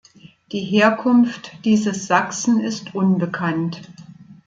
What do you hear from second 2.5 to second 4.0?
ist unbekannt.